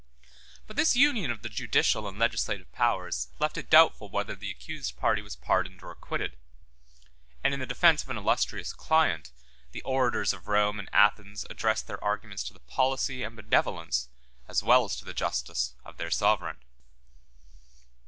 [0.65, 4.97] But this union of the judicial and legislative powers left it doubtful whether the accused
[4.97, 6.37] party was pardoned or acquitted;
[7.43, 9.31] and, in the defence of an illustrious client,
[9.73, 14.09] the orators of Rome and Athens address their arguments to the policy and benevolence,
[14.47, 16.57] as well as to the justice, of their sovereign.